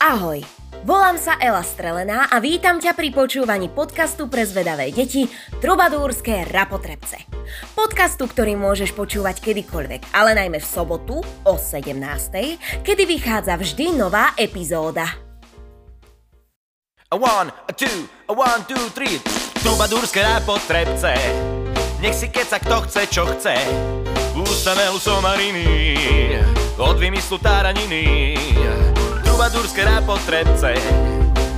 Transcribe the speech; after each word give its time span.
Ahoj, 0.00 0.40
volám 0.88 1.20
sa 1.20 1.36
Ela 1.36 1.60
Strelená 1.60 2.32
a 2.32 2.40
vítam 2.40 2.80
ťa 2.80 2.96
pri 2.96 3.12
počúvaní 3.12 3.68
podcastu 3.68 4.32
pre 4.32 4.48
zvedavé 4.48 4.96
deti 4.96 5.28
Trubadúrske 5.60 6.48
rapotrebce. 6.48 7.28
Podcastu, 7.76 8.24
ktorý 8.24 8.56
môžeš 8.56 8.96
počúvať 8.96 9.44
kedykoľvek, 9.44 10.16
ale 10.16 10.32
najmä 10.40 10.56
v 10.56 10.64
sobotu 10.64 11.20
o 11.20 11.52
17. 11.52 12.00
kedy 12.80 13.02
vychádza 13.04 13.60
vždy 13.60 13.92
nová 13.92 14.32
epizóda. 14.40 15.04
A 17.12 17.20
one, 17.20 17.52
a 17.68 17.72
two, 17.76 18.08
a 18.24 18.32
one, 18.32 18.64
two, 18.64 18.80
three. 18.96 19.20
Trubadúrske 19.60 20.24
rapotrebce. 20.24 21.12
Nech 22.00 22.16
si 22.16 22.32
keca 22.32 22.56
kto 22.56 22.88
chce, 22.88 23.04
čo 23.04 23.28
chce. 23.36 23.52
Ústa 24.32 24.72
somariny, 24.96 26.40
od 26.80 26.96
vymyslu 26.96 27.36
táraniny 27.36 28.40
trubadúrske 29.40 29.80
rápotrebce 29.80 30.76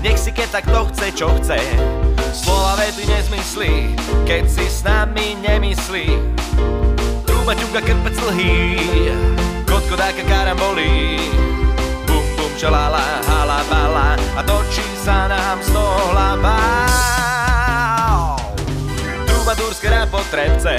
Nech 0.06 0.14
si 0.14 0.30
keď 0.30 0.62
tak 0.62 0.70
to 0.70 0.86
chce, 0.94 1.06
čo 1.18 1.26
chce. 1.42 1.58
Slova 2.30 2.78
vety 2.78 3.10
nezmyslí, 3.10 3.98
keď 4.22 4.46
si 4.46 4.70
s 4.70 4.86
nami 4.86 5.34
nemyslí. 5.42 6.06
Truba 7.26 7.58
ťuka 7.58 7.82
krpec 7.82 8.14
lhý, 8.30 8.78
kotko 9.66 9.98
dáka 9.98 10.22
karambolí 10.30 11.18
Bum 12.06 12.22
bum 12.38 12.54
čalala, 12.54 13.18
hala 13.26 13.66
bala 13.66 14.14
a 14.38 14.40
točí 14.46 14.86
sa 15.02 15.26
nám 15.26 15.58
z 15.58 15.74
toho 15.74 16.14
hlava. 16.14 16.86
Trubadúrske 19.26 19.90
rápotrebce 19.90 20.78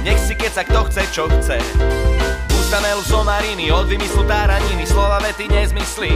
Nech 0.00 0.24
si 0.24 0.32
keď 0.32 0.52
sa 0.56 0.62
kto 0.64 0.88
chce, 0.88 1.02
čo 1.12 1.28
chce 1.28 1.60
Stanel 2.74 3.06
somariny, 3.06 3.70
od 3.70 3.86
vymyslu 3.86 4.26
táraniny 4.26 4.82
Slova 4.82 5.22
vety 5.22 5.46
nezmyslí, 5.46 6.10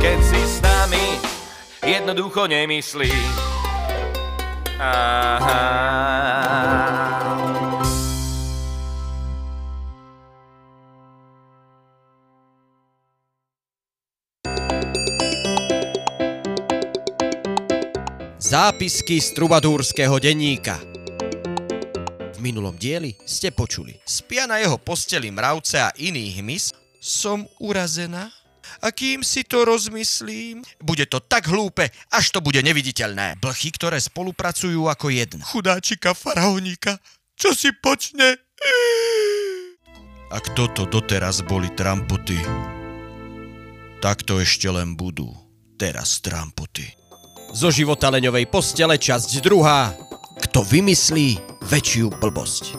keď 0.00 0.18
si 0.24 0.40
s 0.40 0.56
nami 0.64 1.20
Jednoducho 1.84 2.48
nemyslí. 2.48 3.12
Aha. 4.80 5.68
Zápisky 18.40 19.20
z 19.20 19.28
trubadúrského 19.36 20.16
denníka 20.16 20.80
v 22.38 22.54
minulom 22.54 22.78
dieli 22.78 23.18
ste 23.26 23.50
počuli. 23.50 23.98
Spia 24.06 24.46
na 24.46 24.62
jeho 24.62 24.78
posteli 24.78 25.26
mravce 25.34 25.82
a 25.82 25.90
iný 25.98 26.38
hmyz. 26.38 26.70
Som 27.02 27.50
urazená? 27.58 28.30
A 28.78 28.94
kým 28.94 29.26
si 29.26 29.42
to 29.42 29.66
rozmyslím, 29.66 30.62
bude 30.78 31.02
to 31.10 31.18
tak 31.18 31.50
hlúpe, 31.50 31.90
až 32.14 32.30
to 32.30 32.38
bude 32.38 32.62
neviditeľné. 32.62 33.40
Blchy, 33.42 33.74
ktoré 33.74 33.98
spolupracujú 33.98 34.86
ako 34.86 35.10
jedna. 35.10 35.42
Chudáčika 35.42 36.14
faraónika, 36.14 37.00
čo 37.34 37.56
si 37.56 37.74
počne? 37.74 38.38
Ak 40.30 40.52
toto 40.52 40.84
doteraz 40.84 41.42
boli 41.42 41.72
trampoty, 41.74 42.38
tak 43.98 44.22
to 44.22 44.38
ešte 44.38 44.68
len 44.70 44.94
budú. 44.94 45.32
Teraz 45.80 46.20
trampoty. 46.22 46.86
Zo 47.56 47.72
života 47.72 48.12
leňovej 48.12 48.46
postele 48.52 49.00
časť 49.00 49.40
druhá. 49.40 50.07
Kto 50.38 50.62
vymyslí 50.62 51.38
väčšiu 51.66 52.14
blbosť. 52.22 52.78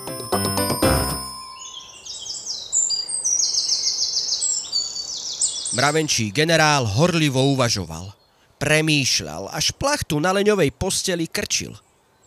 Mravenčí 5.75 6.33
generál 6.33 6.87
horlivo 6.87 7.39
uvažoval. 7.55 8.11
Premýšľal, 8.59 9.52
až 9.55 9.71
plachtu 9.75 10.19
na 10.19 10.35
leňovej 10.35 10.75
posteli 10.75 11.27
krčil. 11.30 11.71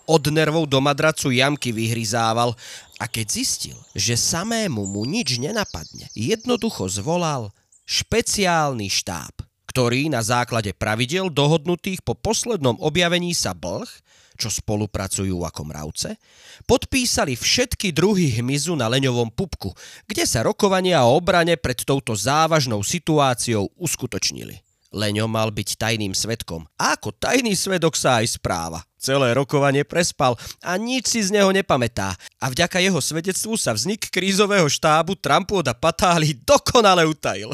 Od 0.09 0.25
nervov 0.33 0.69
do 0.69 0.81
madracu 0.81 1.29
jamky 1.29 1.73
vyhryzával 1.73 2.57
a 2.97 3.05
keď 3.05 3.27
zistil, 3.29 3.79
že 3.93 4.17
samému 4.17 4.89
mu 4.89 5.05
nič 5.05 5.37
nenapadne, 5.37 6.09
jednoducho 6.17 6.89
zvolal 6.89 7.53
špeciálny 7.85 8.89
štáb, 8.89 9.45
ktorý 9.73 10.13
na 10.13 10.21
základe 10.21 10.77
pravidel 10.77 11.33
dohodnutých 11.33 12.05
po 12.05 12.13
poslednom 12.13 12.77
objavení 12.85 13.33
sa 13.33 13.57
blh 13.57 13.89
čo 14.33 14.49
spolupracujú 14.49 15.45
ako 15.45 15.63
mravce, 15.69 16.19
podpísali 16.67 17.37
všetky 17.37 17.95
druhy 17.95 18.33
hmyzu 18.41 18.75
na 18.75 18.91
leňovom 18.91 19.31
pupku, 19.31 19.71
kde 20.09 20.25
sa 20.27 20.43
rokovania 20.43 21.05
o 21.05 21.15
obrane 21.15 21.55
pred 21.55 21.79
touto 21.85 22.17
závažnou 22.17 22.83
situáciou 22.83 23.71
uskutočnili. 23.79 24.59
Leňo 24.93 25.25
mal 25.25 25.49
byť 25.49 25.81
tajným 25.81 26.13
svetkom. 26.13 26.69
A 26.77 26.93
ako 27.01 27.17
tajný 27.17 27.57
svedok 27.57 27.97
sa 27.97 28.21
aj 28.21 28.37
správa. 28.37 28.85
Celé 29.01 29.33
rokovanie 29.33 29.89
prespal 29.89 30.37
a 30.61 30.77
nič 30.77 31.17
si 31.17 31.25
z 31.25 31.33
neho 31.33 31.49
nepamätá. 31.49 32.13
A 32.37 32.53
vďaka 32.53 32.77
jeho 32.77 33.01
svedectvu 33.01 33.57
sa 33.57 33.73
vznik 33.73 34.13
krízového 34.13 34.69
štábu 34.69 35.17
Trampoda 35.17 35.73
Patáli 35.73 36.37
dokonale 36.45 37.09
utajil. 37.09 37.49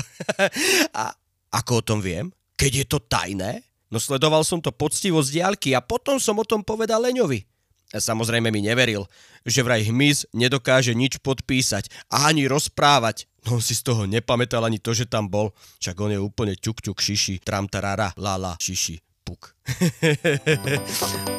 a 0.99 1.15
ako 1.53 1.81
o 1.81 1.87
tom 1.87 1.99
viem? 2.03 2.33
Keď 2.59 2.73
je 2.75 2.87
to 2.87 2.99
tajné, 2.99 3.63
No 3.89 3.97
sledoval 3.97 4.45
som 4.45 4.61
to 4.61 4.69
poctivo 4.69 5.25
z 5.25 5.41
diaľky 5.41 5.73
a 5.73 5.81
potom 5.81 6.21
som 6.21 6.37
o 6.37 6.45
tom 6.45 6.61
povedal 6.61 7.01
Leňovi. 7.01 7.45
Samozrejme 7.89 8.53
mi 8.53 8.61
neveril, 8.61 9.09
že 9.49 9.65
vraj 9.65 9.81
hmyz 9.89 10.29
nedokáže 10.37 10.93
nič 10.93 11.17
podpísať 11.25 11.89
a 12.13 12.29
ani 12.29 12.45
rozprávať. 12.45 13.25
No 13.49 13.57
on 13.57 13.65
si 13.65 13.73
z 13.73 13.81
toho 13.81 14.05
nepamätal 14.05 14.61
ani 14.61 14.77
to, 14.77 14.93
že 14.93 15.09
tam 15.09 15.25
bol. 15.33 15.57
Čak 15.81 15.97
on 16.05 16.13
je 16.13 16.21
úplne 16.21 16.53
ťuk 16.53 16.85
ťuk 16.85 17.01
šiši, 17.01 17.41
tram 17.41 17.65
tarara, 17.65 18.13
lala, 18.21 18.61
šiši, 18.61 19.01
puk. 19.25 19.57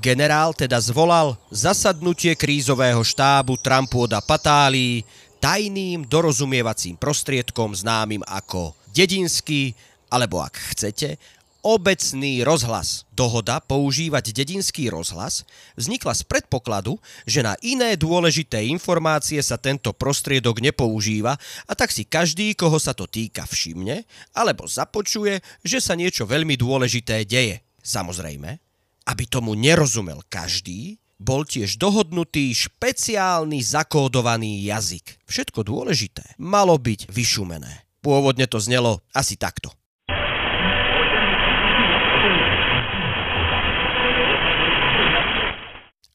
Generál 0.00 0.56
teda 0.56 0.80
zvolal 0.80 1.36
zasadnutie 1.52 2.32
krízového 2.32 3.04
štábu 3.04 3.60
Trampoda 3.60 4.24
Patálii 4.24 5.04
tajným 5.44 6.08
dorozumievacím 6.08 6.96
prostriedkom 6.96 7.76
známym 7.76 8.24
ako 8.24 8.72
dedinský, 8.96 9.76
alebo 10.08 10.40
ak 10.40 10.56
chcete, 10.72 11.20
obecný 11.60 12.40
rozhlas. 12.48 13.04
Dohoda 13.12 13.60
používať 13.60 14.32
dedinský 14.32 14.88
rozhlas 14.88 15.44
vznikla 15.76 16.16
z 16.16 16.24
predpokladu, 16.24 16.96
že 17.28 17.44
na 17.44 17.52
iné 17.60 17.92
dôležité 18.00 18.64
informácie 18.72 19.44
sa 19.44 19.60
tento 19.60 19.92
prostriedok 19.92 20.64
nepoužíva 20.64 21.36
a 21.68 21.72
tak 21.76 21.92
si 21.92 22.08
každý, 22.08 22.56
koho 22.56 22.80
sa 22.80 22.96
to 22.96 23.04
týka, 23.04 23.44
všimne 23.44 24.08
alebo 24.32 24.64
započuje, 24.64 25.44
že 25.60 25.76
sa 25.76 25.92
niečo 25.92 26.24
veľmi 26.24 26.56
dôležité 26.56 27.28
deje. 27.28 27.60
Samozrejme, 27.84 28.69
aby 29.10 29.26
tomu 29.26 29.58
nerozumel 29.58 30.22
každý, 30.30 31.02
bol 31.18 31.42
tiež 31.42 31.76
dohodnutý 31.76 32.54
špeciálny 32.54 33.58
zakódovaný 33.60 34.62
jazyk. 34.64 35.18
Všetko 35.26 35.66
dôležité 35.66 36.38
malo 36.38 36.78
byť 36.78 37.10
vyšumené. 37.10 37.84
Pôvodne 38.00 38.46
to 38.46 38.62
znelo 38.62 39.02
asi 39.12 39.34
takto. 39.36 39.74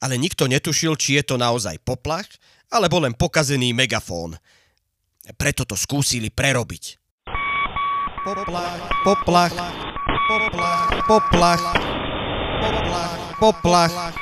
Ale 0.02 0.22
nikto 0.22 0.50
netušil, 0.50 0.98
či 0.98 1.18
je 1.22 1.24
to 1.26 1.36
naozaj 1.38 1.78
poplach, 1.86 2.30
alebo 2.74 3.02
len 3.04 3.14
pokazený 3.14 3.74
megafón. 3.74 4.38
Preto 5.38 5.66
to 5.66 5.74
skúsili 5.78 6.30
prerobiť. 6.30 7.02
Poplach, 8.26 8.82
poplach, 9.06 9.54
poplach, 10.30 10.90
poplach, 11.06 11.62
poplach, 11.62 12.05
poplach. 13.40 14.16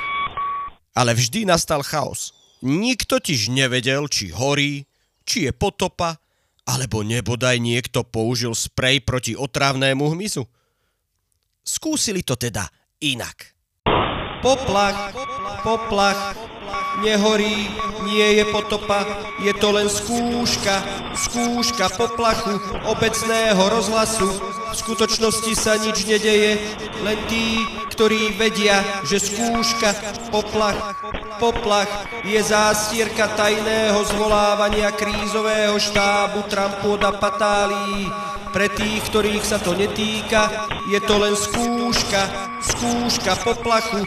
Ale 0.94 1.14
vždy 1.14 1.46
nastal 1.48 1.82
chaos. 1.82 2.34
Nikto 2.64 3.20
tiž 3.20 3.52
nevedel, 3.52 4.08
či 4.08 4.32
horí, 4.32 4.86
či 5.26 5.48
je 5.48 5.52
potopa, 5.52 6.16
alebo 6.64 7.04
nebodaj 7.04 7.60
niekto 7.60 8.04
použil 8.08 8.56
sprej 8.56 9.04
proti 9.04 9.36
otrávnému 9.36 10.16
hmyzu. 10.16 10.48
Skúsili 11.64 12.24
to 12.24 12.36
teda 12.36 12.64
inak. 13.04 13.52
Poplach, 14.40 15.12
poplach, 15.64 16.36
nehorí, 17.02 17.70
nie 18.04 18.38
je 18.38 18.44
potopa, 18.52 19.06
je 19.40 19.52
to 19.56 19.68
len 19.72 19.88
skúška, 19.88 20.84
skúška 21.16 21.88
poplachu 21.96 22.60
obecného 22.86 23.58
rozhlasu. 23.58 24.28
V 24.70 24.74
skutočnosti 24.74 25.52
sa 25.54 25.78
nič 25.78 26.06
nedeje, 26.06 26.58
len 27.06 27.18
tí, 27.30 27.62
ktorí 27.94 28.34
vedia, 28.34 28.82
že 29.06 29.22
skúška, 29.22 29.94
poplach, 30.34 30.98
poplach 31.38 31.90
je 32.26 32.42
zástierka 32.42 33.30
tajného 33.38 34.02
zvolávania 34.10 34.90
krízového 34.90 35.78
štábu 35.78 36.46
Trampoda 36.50 37.14
Patálii. 37.14 38.10
Pre 38.54 38.70
tých, 38.70 39.02
ktorých 39.10 39.42
sa 39.42 39.58
to 39.58 39.74
netýka, 39.74 40.70
je 40.86 40.98
to 41.02 41.14
len 41.18 41.34
skúška, 41.34 42.22
skúška 42.62 43.34
poplachu, 43.42 44.06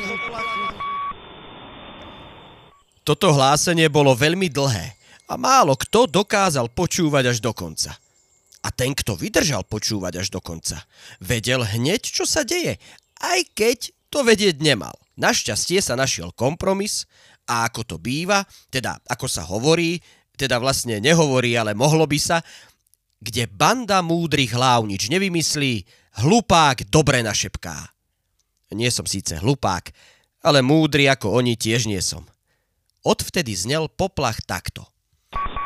toto 3.07 3.31
hlásenie 3.31 3.88
bolo 3.88 4.12
veľmi 4.12 4.51
dlhé 4.51 5.00
A 5.31 5.39
málo 5.39 5.80
kto 5.80 6.12
dokázal 6.12 6.68
počúvať 6.75 7.31
až 7.31 7.38
do 7.39 7.56
konca. 7.56 7.95
A 8.63 8.68
ten, 8.75 8.92
kto 8.92 9.15
vydržal 9.15 9.63
počúvať 9.63 10.19
až 10.19 10.27
do 10.27 10.44
konca, 10.44 10.83
vedel 11.24 11.63
hneď, 11.63 12.04
čo 12.04 12.27
sa 12.27 12.44
deje, 12.44 12.75
aj 13.24 13.39
keď 13.56 13.77
to 14.12 14.27
vedieť 14.27 14.59
nemal. 14.59 14.92
Našťastie 15.15 15.80
sa 15.80 15.95
našiel 15.95 16.36
kompromis 16.36 17.07
a 17.48 17.68
ako 17.68 17.88
to 17.88 17.95
býva, 17.95 18.44
teda 18.68 19.00
ako 19.07 19.27
sa 19.31 19.48
hovorí, 19.48 20.04
teda 20.36 20.59
vlastne 20.59 21.00
nehovorí, 21.00 21.56
ale 21.56 21.71
mohlo 21.75 22.04
by 22.04 22.19
sa, 22.19 22.44
kde 23.24 23.48
banda 23.48 24.04
múdrych 24.04 24.51
hlav 24.51 24.83
nič 24.83 25.07
nevymyslí, 25.07 25.88
hlupák 26.24 26.88
dobre 26.92 27.24
našepká. 27.24 27.88
Nie 28.75 28.92
som 28.92 29.07
síce 29.07 29.39
hlupák, 29.39 29.92
ale 30.44 30.59
múdry 30.59 31.07
ako 31.07 31.39
oni 31.39 31.56
tiež 31.56 31.88
nie 31.88 32.04
som. 32.04 32.27
Odvtedy 33.06 33.54
znel 33.54 33.90
poplach 33.92 34.42
takto. 34.46 34.86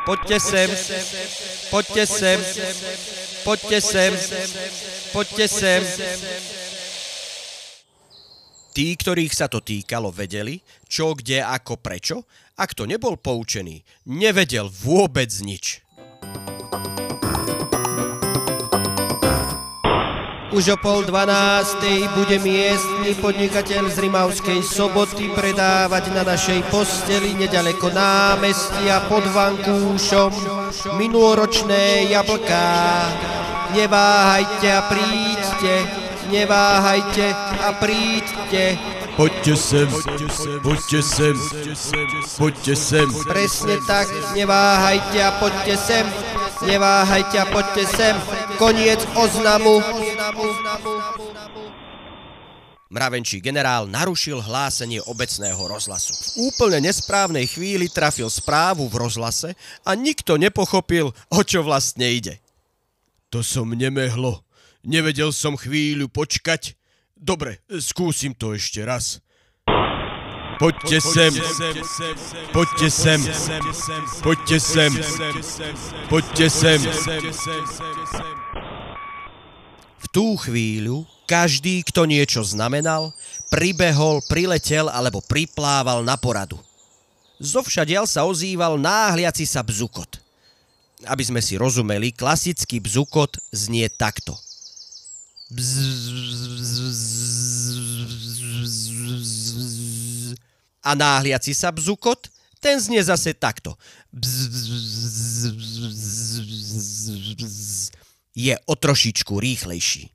Poďte 0.02 0.38
sem, 0.42 0.68
poďte 1.70 2.04
sem, 2.10 2.38
poďte 3.46 3.78
sem, 3.78 4.12
poďte 5.14 5.46
sem. 5.46 5.80
Tí, 8.72 8.96
ktorých 8.96 9.30
sa 9.36 9.46
to 9.52 9.60
týkalo, 9.60 10.08
vedeli, 10.10 10.58
čo, 10.88 11.12
kde, 11.14 11.44
ako, 11.44 11.78
prečo, 11.78 12.24
a 12.56 12.64
kto 12.66 12.88
nebol 12.88 13.20
poučený, 13.20 13.84
nevedel 14.08 14.66
vôbec 14.66 15.28
nič. 15.44 15.84
Už 20.52 20.68
o 20.68 20.76
pol 20.76 21.08
dvanástej 21.08 22.12
bude 22.12 22.36
miestny 22.44 23.16
podnikateľ 23.16 23.88
z 23.88 23.96
Rimavskej 24.04 24.60
soboty 24.60 25.32
predávať 25.32 26.12
na 26.12 26.28
našej 26.28 26.68
posteli 26.68 27.32
nedaleko 27.32 27.88
námestia 27.88 29.00
pod 29.08 29.24
vankúšom 29.32 30.28
minuloročné 31.00 32.12
jablká. 32.12 32.68
Neváhajte 33.72 34.68
a 34.68 34.80
príďte, 34.92 35.74
neváhajte 36.28 37.26
a 37.64 37.70
príďte. 37.80 38.76
Poďte 39.16 39.56
sem, 39.56 39.88
poďte 40.60 41.00
sem, 41.00 41.36
poďte 42.36 42.74
sem. 42.76 43.08
Presne 43.24 43.80
tak, 43.88 44.04
neváhajte 44.36 45.16
a 45.16 45.32
poďte 45.40 45.80
sem, 45.80 46.04
neváhajte 46.64 47.36
a 47.40 47.46
poďte 47.48 47.84
sem. 47.88 48.14
Koniec 48.60 49.00
oznamu. 49.16 49.80
Mravenčí 52.92 53.40
generál 53.40 53.88
narušil 53.88 54.44
hlásenie 54.44 55.00
obecného 55.08 55.56
rozhlasu. 55.64 56.12
V 56.12 56.52
úplne 56.52 56.84
nesprávnej 56.84 57.48
chvíli 57.48 57.88
trafil 57.88 58.28
správu 58.28 58.84
v 58.92 59.00
rozhlase 59.00 59.56
a 59.80 59.96
nikto 59.96 60.36
nepochopil, 60.36 61.08
o 61.32 61.40
čo 61.40 61.64
vlastne 61.64 62.04
ide. 62.12 62.36
To 63.32 63.40
som 63.40 63.72
nemehlo. 63.72 64.44
Nevedel 64.84 65.32
som 65.32 65.56
chvíľu 65.56 66.12
počkať. 66.12 66.76
Dobre, 67.16 67.64
skúsim 67.80 68.36
to 68.36 68.52
ešte 68.52 68.84
raz. 68.84 69.24
Poďte 70.60 71.00
sem, 71.00 71.32
poďte 72.52 72.88
sem, 72.92 73.20
poďte 74.22 74.58
sem, 74.60 74.92
poďte 76.06 76.46
sem. 76.52 76.78
V 76.78 78.41
tú 80.12 80.36
chvíľu 80.36 81.08
každý, 81.24 81.80
kto 81.88 82.04
niečo 82.04 82.44
znamenal, 82.44 83.16
pribehol, 83.48 84.20
priletel 84.28 84.92
alebo 84.92 85.24
priplával 85.24 86.04
na 86.04 86.20
poradu. 86.20 86.60
Zovšadiaľ 87.40 88.04
sa 88.04 88.28
ozýval 88.28 88.76
náhliaci 88.76 89.48
sa 89.48 89.64
bzukot. 89.64 90.20
Aby 91.08 91.26
sme 91.26 91.40
si 91.42 91.58
rozumeli, 91.58 92.14
klasický 92.14 92.78
bzukot 92.78 93.40
znie 93.50 93.88
takto. 93.90 94.36
A 100.84 100.90
náhliaci 100.94 101.50
sa 101.56 101.74
bzukot, 101.74 102.30
ten 102.62 102.78
znie 102.78 103.02
zase 103.02 103.34
takto. 103.34 103.74
Je 108.32 108.56
o 108.64 108.74
trošičku 108.76 109.36
rýchlejší. 109.36 110.08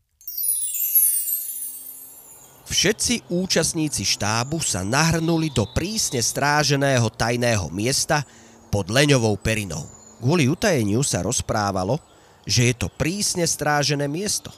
Všetci 2.68 3.32
účastníci 3.32 4.04
štábu 4.04 4.60
sa 4.60 4.84
nahrnuli 4.84 5.48
do 5.56 5.64
prísne 5.72 6.20
stráženého 6.20 7.08
tajného 7.14 7.72
miesta 7.72 8.28
pod 8.68 8.92
leňovou 8.92 9.40
perinou. 9.40 9.88
Kvôli 10.20 10.52
utajeniu 10.52 11.00
sa 11.00 11.24
rozprávalo, 11.24 11.96
že 12.44 12.74
je 12.74 12.76
to 12.76 12.92
prísne 12.92 13.48
strážené 13.48 14.12
miesto. 14.12 14.52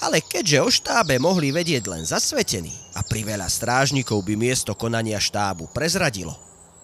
Ale 0.00 0.20
keďže 0.20 0.58
o 0.60 0.68
štábe 0.68 1.16
mohli 1.16 1.52
vedieť 1.52 1.84
len 1.88 2.04
zasvetení 2.04 2.72
a 2.96 3.04
priveľa 3.04 3.48
strážnikov 3.48 4.24
by 4.24 4.36
miesto 4.36 4.72
konania 4.76 5.20
štábu 5.20 5.68
prezradilo, 5.72 6.36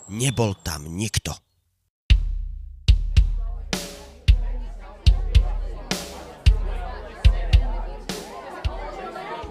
nebol 0.08 0.56
tam 0.60 0.88
nikto. 0.88 1.32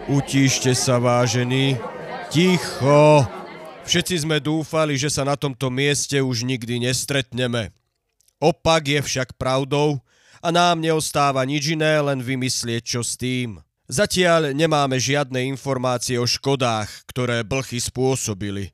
Utíšte 0.05 0.77
sa, 0.77 1.01
vážení. 1.01 1.81
Ticho. 2.29 3.25
Všetci 3.89 4.21
sme 4.21 4.37
dúfali, 4.37 5.01
že 5.01 5.09
sa 5.09 5.25
na 5.25 5.33
tomto 5.33 5.73
mieste 5.73 6.21
už 6.21 6.45
nikdy 6.45 6.77
nestretneme. 6.85 7.73
Opak 8.37 8.85
je 8.85 9.01
však 9.01 9.33
pravdou 9.33 9.97
a 10.45 10.53
nám 10.53 10.77
neostáva 10.77 11.41
nič 11.41 11.73
iné, 11.73 11.97
len 12.05 12.21
vymyslieť, 12.21 12.85
čo 12.85 13.01
s 13.01 13.17
tým. 13.17 13.57
Zatiaľ 13.89 14.53
nemáme 14.53 14.97
žiadne 15.01 15.41
informácie 15.49 16.21
o 16.21 16.29
škodách, 16.29 17.09
ktoré 17.09 17.41
blchy 17.41 17.81
spôsobili. 17.81 18.73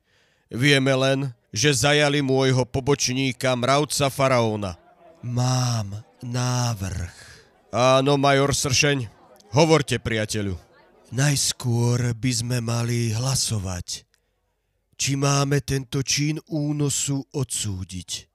Vieme 0.52 0.92
len, 0.92 1.32
že 1.48 1.72
zajali 1.72 2.20
môjho 2.20 2.68
pobočníka 2.68 3.56
mravca 3.56 4.12
faraóna. 4.12 4.76
Mám 5.24 5.96
návrh. 6.20 7.16
Áno, 7.72 8.20
major 8.20 8.52
Sršeň, 8.52 9.08
hovorte, 9.56 9.96
priateľu. 9.96 10.71
Najskôr 11.12 12.16
by 12.16 12.32
sme 12.32 12.64
mali 12.64 13.12
hlasovať, 13.12 14.08
či 14.96 15.12
máme 15.12 15.60
tento 15.60 16.00
čin 16.00 16.40
únosu 16.48 17.20
odsúdiť, 17.36 18.32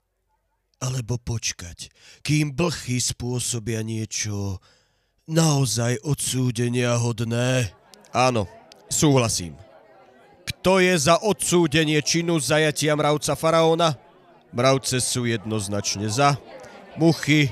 alebo 0.85 1.17
počkať, 1.17 1.89
kým 2.21 2.53
blchy 2.53 3.01
spôsobia 3.01 3.81
niečo 3.81 4.61
naozaj 5.25 5.97
odsúdenia 6.05 6.93
hodné. 7.01 7.73
Áno, 8.13 8.45
súhlasím. 8.93 9.57
Kto 10.45 10.77
je 10.77 10.93
za 11.01 11.17
odsúdenie 11.17 11.97
činu 12.05 12.37
zajatia 12.37 12.93
mravca 12.93 13.33
faraóna? 13.33 13.97
Mravce 14.53 15.01
sú 15.01 15.25
jednoznačne 15.25 16.13
za. 16.13 16.37
Muchy, 16.93 17.49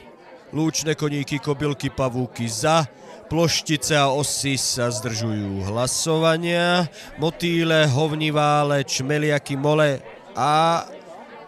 lúčne 0.53 0.93
koníky, 0.93 1.41
kobylky, 1.41 1.89
pavúky 1.89 2.45
za. 2.45 2.85
Ploštice 3.25 3.97
a 3.97 4.13
osy 4.13 4.53
sa 4.53 4.93
zdržujú 4.93 5.65
hlasovania. 5.65 6.85
Motýle, 7.17 7.89
hovnivále, 7.89 8.85
čmeliaky, 8.85 9.57
mole 9.57 10.05
a 10.37 10.85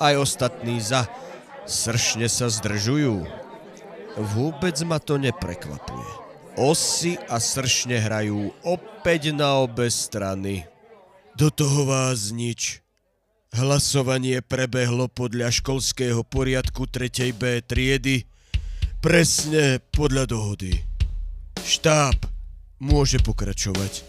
aj 0.01 0.13
ostatní 0.17 0.81
za. 0.81 1.05
Sršne 1.69 2.25
sa 2.25 2.50
zdržujú. 2.50 3.22
Vôbec 4.17 4.74
ma 4.89 4.98
to 4.98 5.22
neprekvapuje. 5.22 6.10
Osy 6.57 7.22
a 7.29 7.38
sršne 7.38 8.01
hrajú 8.01 8.50
opäť 8.65 9.29
na 9.29 9.62
obe 9.62 9.93
strany. 9.93 10.65
Do 11.38 11.53
toho 11.53 11.86
vás 11.86 12.34
nič. 12.34 12.81
Hlasovanie 13.53 14.41
prebehlo 14.41 15.05
podľa 15.05 15.53
školského 15.53 16.25
poriadku 16.25 16.89
3. 16.89 17.38
B 17.38 17.62
triedy, 17.62 18.25
presne 19.05 19.77
podľa 19.93 20.25
dohody. 20.34 20.96
Štáb 21.67 22.15
môže 22.79 23.19
pokračovať. 23.19 24.07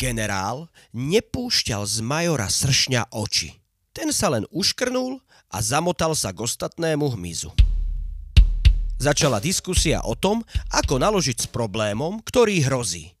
Generál 0.00 0.72
nepúšťal 0.96 1.84
z 1.84 2.00
majora 2.00 2.48
sršňa 2.48 3.12
oči. 3.12 3.60
Ten 3.92 4.08
sa 4.08 4.32
len 4.32 4.48
uškrnul 4.48 5.20
a 5.52 5.60
zamotal 5.60 6.16
sa 6.16 6.32
k 6.32 6.48
ostatnému 6.48 7.04
hmyzu. 7.12 7.52
Začala 8.96 9.36
diskusia 9.36 10.00
o 10.00 10.16
tom, 10.16 10.48
ako 10.72 10.96
naložiť 10.96 11.44
s 11.44 11.46
problémom, 11.52 12.24
ktorý 12.24 12.64
hrozí. 12.64 13.12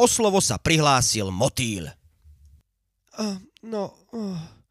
O 0.00 0.08
slovo 0.08 0.40
sa 0.40 0.56
prihlásil 0.56 1.28
motýl. 1.28 1.92
Uh, 3.12 3.36
no, 3.60 3.92
uh, 4.16 4.61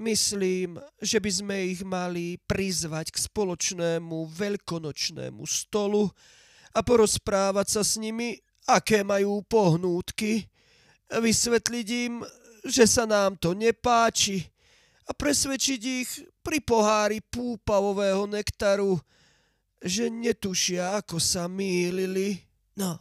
myslím, 0.00 0.80
že 1.02 1.20
by 1.20 1.30
sme 1.30 1.56
ich 1.68 1.80
mali 1.84 2.40
prizvať 2.48 3.12
k 3.12 3.18
spoločnému 3.18 4.30
veľkonočnému 4.32 5.44
stolu 5.44 6.08
a 6.72 6.80
porozprávať 6.80 7.66
sa 7.68 7.82
s 7.84 8.00
nimi, 8.00 8.40
aké 8.64 9.04
majú 9.04 9.44
pohnútky 9.44 10.48
vysvetliť 11.12 11.88
im, 12.08 12.24
že 12.64 12.88
sa 12.88 13.04
nám 13.04 13.36
to 13.36 13.52
nepáči 13.52 14.48
a 15.04 15.12
presvedčiť 15.12 15.80
ich 15.82 16.10
pri 16.40 16.62
pohári 16.62 17.20
púpavového 17.20 18.24
nektaru, 18.30 18.96
že 19.82 20.08
netušia, 20.08 21.02
ako 21.02 21.18
sa 21.18 21.50
mýlili. 21.50 22.38
No, 22.78 22.96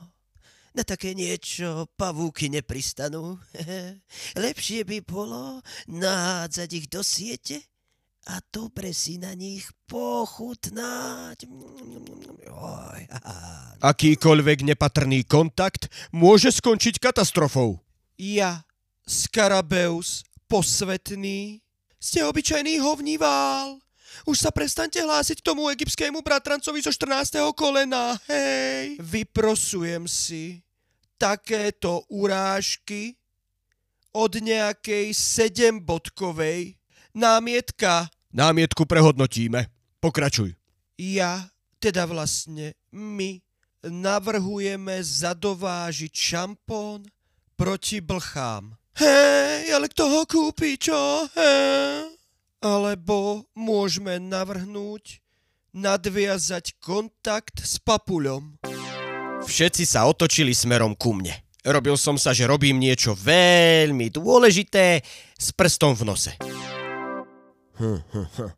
na 0.72 0.84
také 0.88 1.12
niečo 1.12 1.88
pavúky 2.00 2.48
nepristanú. 2.48 3.40
Lepšie 4.46 4.88
by 4.88 4.98
bolo 5.04 5.60
nahádzať 5.92 6.70
ich 6.72 6.88
do 6.88 7.04
siete 7.04 7.60
a 8.30 8.38
dobre 8.54 8.94
si 8.94 9.18
na 9.18 9.34
nich 9.34 9.66
pochutnať. 9.90 11.50
Oj, 12.48 13.02
Akýkoľvek 13.82 14.76
nepatrný 14.76 15.26
kontakt 15.26 15.90
môže 16.14 16.54
skončiť 16.54 17.02
katastrofou. 17.02 17.82
Ja, 18.22 18.62
Skarabeus, 19.10 20.22
posvetný, 20.46 21.66
ste 21.98 22.22
obyčajný 22.22 22.78
hovnivál. 22.78 23.82
Už 24.28 24.38
sa 24.44 24.52
prestaňte 24.52 25.02
hlásiť 25.02 25.40
k 25.40 25.48
tomu 25.48 25.68
egyptskému 25.72 26.22
bratrancovi 26.22 26.84
zo 26.84 26.92
14. 26.94 27.42
kolena, 27.56 28.20
hej. 28.28 29.00
Vyprosujem 29.00 30.06
si 30.06 30.62
takéto 31.18 32.06
urážky 32.10 33.16
od 34.12 34.36
nejakej 34.42 35.16
sedembodkovej 35.16 36.76
námietka. 37.16 38.12
Námietku 38.36 38.84
prehodnotíme. 38.84 39.72
Pokračuj. 40.02 40.56
Ja, 41.00 41.52
teda 41.80 42.10
vlastne 42.10 42.76
my, 42.92 43.40
navrhujeme 43.86 45.02
zadovážiť 45.02 46.14
šampón 46.14 47.06
proti 47.58 48.02
blchám. 48.02 48.78
Hej, 48.98 49.72
ale 49.74 49.88
kto 49.90 50.04
ho 50.10 50.22
kúpi, 50.28 50.78
čo? 50.78 51.26
Hej. 51.34 52.11
Alebo 52.62 53.50
môžeme 53.58 54.22
navrhnúť 54.22 55.18
nadviazať 55.74 56.78
kontakt 56.78 57.58
s 57.58 57.82
papuľom. 57.82 58.62
Všetci 59.42 59.84
sa 59.90 60.06
otočili 60.06 60.54
smerom 60.54 60.94
ku 60.94 61.18
mne. 61.18 61.34
Robil 61.66 61.98
som 61.98 62.22
sa, 62.22 62.38
že 62.38 62.46
robím 62.46 62.78
niečo 62.78 63.18
veľmi 63.18 64.14
dôležité 64.14 65.02
s 65.38 65.50
prstom 65.54 65.98
v 65.98 66.04
nose. 66.06 66.34
Hm, 67.82 68.02
hm, 68.14 68.28
hm. 68.38 68.52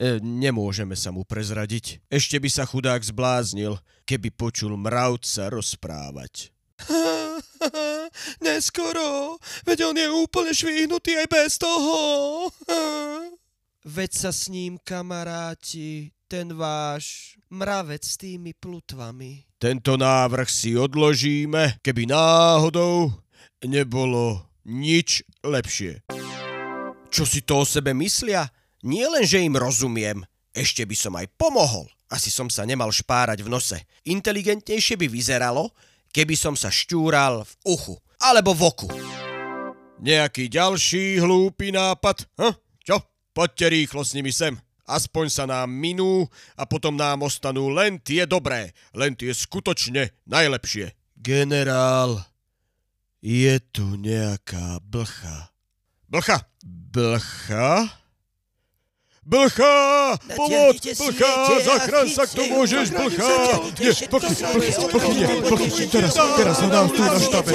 E, 0.00 0.16
nemôžeme 0.22 0.94
sa 0.94 1.10
mu 1.10 1.26
prezradiť. 1.26 2.06
Ešte 2.06 2.38
by 2.38 2.48
sa 2.50 2.64
chudák 2.66 3.02
zbláznil, 3.02 3.76
keby 4.06 4.30
počul 4.30 4.78
mravca 4.78 5.50
rozprávať. 5.50 6.54
Neskoro, 8.44 9.38
veď 9.68 9.92
on 9.92 9.96
je 9.98 10.08
úplne 10.10 10.52
švihnutý 10.56 11.18
aj 11.20 11.28
bez 11.28 11.58
toho. 11.60 11.94
Veď 13.80 14.10
sa 14.12 14.28
s 14.28 14.52
ním 14.52 14.76
kamaráti, 14.76 16.12
ten 16.28 16.52
váš 16.52 17.34
mravec 17.48 18.04
s 18.04 18.20
tými 18.20 18.52
plutvami. 18.52 19.48
Tento 19.56 19.96
návrh 19.96 20.48
si 20.52 20.76
odložíme, 20.76 21.80
keby 21.80 22.04
náhodou 22.04 23.08
nebolo 23.64 24.44
nič 24.68 25.24
lepšie. 25.40 26.04
Čo 27.08 27.24
si 27.24 27.40
to 27.40 27.64
o 27.64 27.64
sebe 27.64 27.96
myslia? 27.96 28.52
Nie 28.84 29.08
len, 29.08 29.24
že 29.24 29.40
im 29.40 29.56
rozumiem, 29.56 30.28
ešte 30.52 30.84
by 30.84 30.96
som 31.00 31.16
aj 31.16 31.32
pomohol. 31.40 31.88
Asi 32.12 32.28
som 32.28 32.52
sa 32.52 32.68
nemal 32.68 32.92
špárať 32.92 33.40
v 33.40 33.48
nose. 33.48 33.80
Inteligentnejšie 34.04 35.00
by 35.00 35.08
vyzeralo, 35.08 35.72
keby 36.12 36.36
som 36.36 36.52
sa 36.52 36.68
šťúral 36.68 37.48
v 37.48 37.52
uchu 37.64 37.96
alebo 38.20 38.52
v 38.52 38.60
oku. 38.60 38.88
Nejaký 40.04 40.52
ďalší 40.52 41.16
hlúpy 41.16 41.72
nápad? 41.72 42.28
Hm? 42.36 42.54
Poďte 43.30 43.70
rýchlo 43.70 44.02
s 44.02 44.14
nimi 44.16 44.34
sem. 44.34 44.58
Aspoň 44.90 45.26
sa 45.30 45.44
nám 45.46 45.70
minú 45.70 46.26
a 46.58 46.66
potom 46.66 46.98
nám 46.98 47.22
ostanú 47.22 47.70
len 47.70 48.02
tie 48.02 48.26
dobré, 48.26 48.74
len 48.90 49.14
tie 49.14 49.30
skutočne 49.30 50.10
najlepšie. 50.26 50.90
Generál, 51.14 52.26
je 53.22 53.54
tu 53.70 53.94
nejaká 53.94 54.82
blcha. 54.82 55.54
Blcha! 56.10 56.42
Blcha? 56.66 57.99
Blcha! 59.20 60.16
Pomoc! 60.36 60.80
Blcha! 60.80 61.32
a 61.60 62.08
sa, 62.08 62.24
kto 62.24 62.42
môžeš! 62.48 62.88
Blcha! 62.90 63.32
Nie, 63.76 63.92
blchy, 64.08 64.34
blchy, 64.40 64.72
blchy, 64.88 65.12
nie, 65.12 65.28
blchy. 65.44 65.84
Teraz, 65.92 66.16
teraz 66.16 66.56
ho 66.64 66.68
dám 66.72 66.88
tu 66.88 67.04
na 67.04 67.20
štábe. 67.20 67.52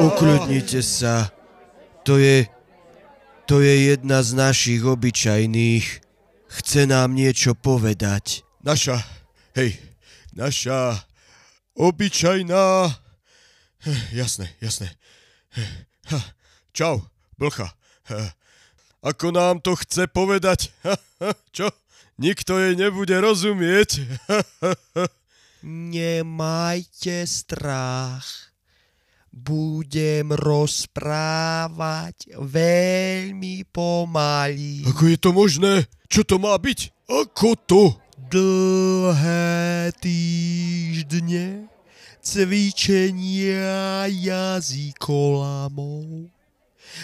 Ukľudnite 0.00 0.80
sa. 0.80 1.28
To 2.08 2.16
je... 2.16 2.48
To 3.46 3.62
je 3.62 3.94
jedna 3.94 4.26
z 4.26 4.34
našich 4.34 4.82
obyčajných. 4.82 5.86
Chce 6.50 6.82
nám 6.90 7.14
niečo 7.14 7.54
povedať. 7.54 8.42
Naša, 8.66 8.98
hej, 9.54 9.78
naša 10.34 11.06
obyčajná... 11.78 12.90
Jasné, 14.10 14.50
jasné. 14.58 14.90
Ha, 16.10 16.18
Čau, 16.76 17.00
blcha. 17.40 17.72
Ha, 18.12 18.36
Ako 19.00 19.32
nám 19.32 19.64
to 19.64 19.72
chce 19.80 20.12
povedať? 20.12 20.68
Čo? 21.56 21.72
Nikto 22.20 22.60
jej 22.60 22.76
nebude 22.76 23.16
rozumieť. 23.16 24.04
Nemajte 25.64 27.24
strach. 27.24 28.52
Budem 29.32 30.36
rozprávať 30.36 32.28
veľmi 32.44 33.64
pomaly. 33.72 34.84
Ako 34.84 35.08
je 35.08 35.16
to 35.16 35.32
možné? 35.32 35.88
Čo 36.12 36.28
to 36.28 36.36
má 36.36 36.60
byť? 36.60 36.92
Ako 37.08 37.56
to? 37.56 37.96
Dlhé 38.28 39.96
týždne 39.96 41.72
cvičenia 42.20 44.12
jazykolamov. 44.12 46.35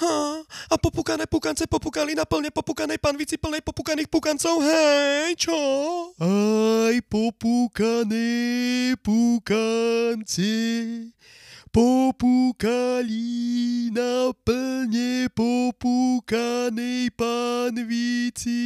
Ha, 0.00 0.40
a 0.72 0.74
popukané 0.80 1.28
pukance 1.28 1.68
popukali 1.68 2.16
na 2.16 2.24
plne 2.24 2.48
popukanej 2.48 2.96
panvici 2.96 3.36
plnej 3.36 3.60
popukaných 3.60 4.08
pukancov, 4.08 4.64
hej, 4.64 5.36
čo? 5.36 5.60
Aj 6.16 6.96
popukané 7.04 8.24
pukance 9.04 10.48
popukali 11.74 13.26
na 13.90 14.30
plne 14.46 15.26
popúkanej 15.34 17.10
panvici, 17.18 18.62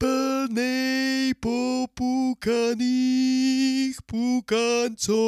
plnej 0.00 1.36
popúkaných 1.36 2.88
pukancov. 4.08 5.20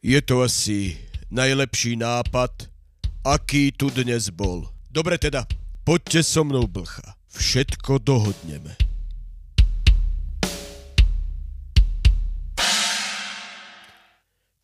Je 0.00 0.16
to 0.24 0.40
asi 0.40 0.96
najlepší 1.28 2.00
nápad, 2.00 2.72
aký 3.20 3.68
tu 3.76 3.92
dnes 3.92 4.32
bol. 4.32 4.64
Dobre 4.88 5.20
teda, 5.20 5.44
poďte 5.84 6.24
so 6.24 6.40
mnou, 6.40 6.64
blcha. 6.64 7.04
Všetko 7.36 8.00
dohodneme. 8.00 8.80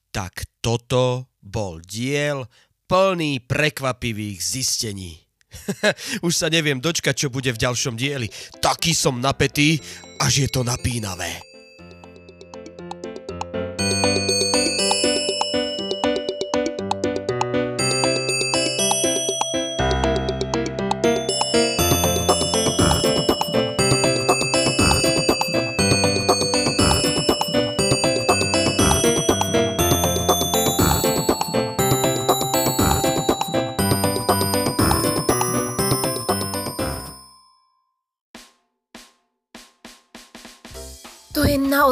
Tak 0.08 0.48
toto 0.64 1.28
bol 1.44 1.84
diel 1.84 2.48
plný 2.92 3.40
prekvapivých 3.48 4.44
zistení. 4.44 5.16
Už 6.28 6.36
sa 6.36 6.52
neviem 6.52 6.76
dočkať, 6.76 7.24
čo 7.24 7.32
bude 7.32 7.48
v 7.48 7.62
ďalšom 7.64 7.96
dieli. 7.96 8.28
Taký 8.60 8.92
som 8.92 9.16
napätý, 9.16 9.80
až 10.20 10.44
je 10.44 10.48
to 10.52 10.60
napínavé. 10.60 11.40
To 13.80 13.84
je 13.88 14.11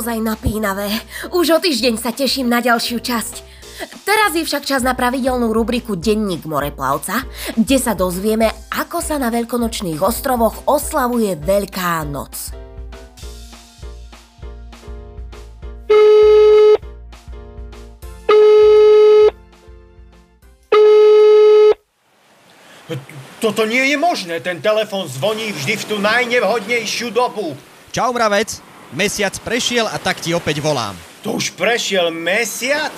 naozaj 0.00 0.24
napínavé. 0.24 0.88
Už 1.28 1.52
o 1.52 1.58
týždeň 1.60 2.00
sa 2.00 2.08
teším 2.08 2.48
na 2.48 2.64
ďalšiu 2.64 3.04
časť. 3.04 3.44
Teraz 4.08 4.32
je 4.32 4.48
však 4.48 4.64
čas 4.64 4.80
na 4.80 4.96
pravidelnú 4.96 5.52
rubriku 5.52 5.92
Denník 5.92 6.48
moreplavca, 6.48 7.28
kde 7.52 7.76
sa 7.76 7.92
dozvieme, 7.92 8.48
ako 8.72 9.04
sa 9.04 9.20
na 9.20 9.28
veľkonočných 9.28 10.00
ostrovoch 10.00 10.64
oslavuje 10.64 11.36
Veľká 11.36 12.00
noc. 12.08 12.32
Toto 23.44 23.68
nie 23.68 23.92
je 23.92 24.00
možné, 24.00 24.40
ten 24.40 24.64
telefon 24.64 25.04
zvoní 25.04 25.52
vždy 25.52 25.76
v 25.76 25.84
tú 25.84 25.96
najnevhodnejšiu 26.00 27.12
dobu. 27.12 27.52
Čau, 27.92 28.16
mravec. 28.16 28.69
Mesiac 28.90 29.38
prešiel 29.46 29.86
a 29.86 29.96
tak 30.02 30.18
ti 30.18 30.34
opäť 30.34 30.58
volám. 30.58 30.98
To 31.22 31.38
už 31.38 31.54
prešiel 31.54 32.10
mesiac? 32.10 32.90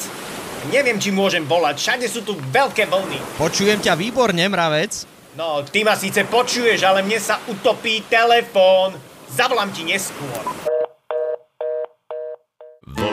Neviem, 0.72 0.96
či 0.96 1.10
môžem 1.10 1.42
volať, 1.44 1.74
všade 1.76 2.06
sú 2.06 2.22
tu 2.22 2.38
veľké 2.54 2.86
vlny. 2.86 3.18
Počujem 3.36 3.82
ťa 3.82 3.98
výborne, 3.98 4.46
mravec. 4.46 5.04
No, 5.36 5.66
ty 5.66 5.82
ma 5.82 5.98
síce 5.98 6.22
počuješ, 6.24 6.80
ale 6.86 7.02
mne 7.02 7.18
sa 7.18 7.42
utopí 7.50 8.00
telefón. 8.06 8.96
Zavolám 9.32 9.74
ti 9.74 9.84
neskôr. 9.84 10.71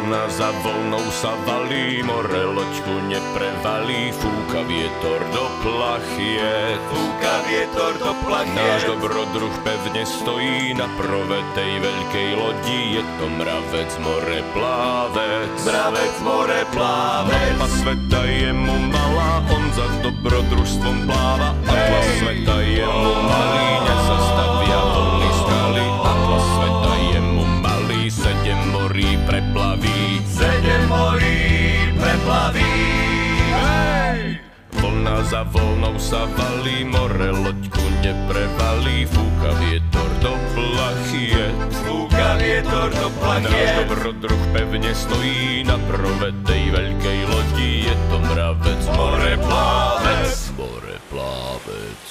Vlna 0.10 0.26
za 0.34 0.50
vlnou 0.66 1.06
sa 1.14 1.38
valí, 1.46 2.02
more 2.02 2.42
loďku 2.58 2.98
neprevalí, 3.14 4.10
fúka 4.10 4.66
vietor 4.66 5.22
do 5.30 5.46
plachie. 5.62 6.82
Fúka 6.90 7.46
vietor 7.46 7.94
do 8.02 8.18
plachie. 8.26 8.58
Náš 8.58 8.90
dobrodruh 8.90 9.54
pevne 9.62 10.02
stojí 10.10 10.74
na 10.74 10.90
prove 10.98 11.46
tej 11.54 11.86
veľkej 11.86 12.30
lodi, 12.42 12.98
je 12.98 13.04
to 13.22 13.26
mravec 13.38 13.92
more 14.02 14.40
plávec. 14.58 15.54
Mravec 15.62 16.16
more 16.26 16.62
plávec. 16.74 17.54
Mapa 17.62 17.68
sveta 17.70 18.22
je 18.26 18.50
mu 18.50 18.90
malá, 18.90 19.46
on 19.54 19.62
za 19.78 19.86
dobrodružstvom 20.10 21.06
pláva. 21.06 21.54
Atlas 21.70 22.10
sveta 22.18 22.58
je 22.66 22.82
mu 22.82 23.14
malý, 23.30 23.89
preplaví. 32.20 32.74
Hej! 33.56 34.20
Vlna 34.80 35.24
za 35.24 35.44
vlnou 35.48 35.96
sa 36.00 36.28
valí, 36.28 36.84
more 36.84 37.32
loďku 37.32 37.84
neprevalí, 38.04 39.08
fúka 39.08 39.52
vietor 39.60 40.10
do 40.20 40.34
plachie. 40.56 41.52
Fúka 41.88 42.36
vietor 42.36 42.92
do 42.92 43.08
plachie. 43.24 43.48
Náš 43.48 43.72
dobrodruh 43.88 44.44
pevne 44.52 44.92
stojí 44.92 45.64
na 45.64 45.80
prove 45.88 46.30
tej 46.44 46.64
veľkej 46.76 47.20
lodi, 47.28 47.72
je 47.88 47.96
to 48.12 48.18
mravec, 48.20 48.82
more 48.96 49.34
plávec. 49.40 50.36
More 50.60 50.96
plávec. 51.08 52.02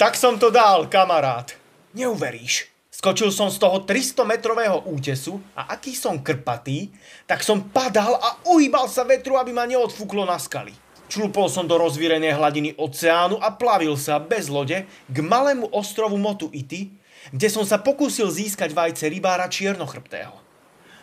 Tak 0.00 0.16
som 0.16 0.40
to 0.40 0.48
dal, 0.48 0.88
kamarát. 0.88 1.52
Neuveríš. 1.92 2.79
Skočil 3.00 3.32
som 3.32 3.48
z 3.48 3.56
toho 3.56 3.80
300-metrového 3.88 4.84
útesu 4.84 5.40
a 5.56 5.72
aký 5.72 5.96
som 5.96 6.20
krpatý, 6.20 6.92
tak 7.24 7.40
som 7.40 7.64
padal 7.64 8.12
a 8.20 8.36
uhýbal 8.44 8.92
sa 8.92 9.08
vetru, 9.08 9.40
aby 9.40 9.56
ma 9.56 9.64
neodfúklo 9.64 10.28
na 10.28 10.36
skaly. 10.36 10.76
Člupol 11.08 11.48
som 11.48 11.64
do 11.64 11.80
rozvírenej 11.80 12.36
hladiny 12.36 12.76
oceánu 12.76 13.40
a 13.40 13.56
plavil 13.56 13.96
sa 13.96 14.20
bez 14.20 14.52
lode 14.52 14.84
k 14.84 15.16
malému 15.16 15.72
ostrovu 15.72 16.20
Motu 16.20 16.52
Ity, 16.52 16.92
kde 17.32 17.48
som 17.48 17.64
sa 17.64 17.80
pokúsil 17.80 18.28
získať 18.28 18.76
vajce 18.76 19.08
rybára 19.08 19.48
čiernochrbtého. 19.48 20.36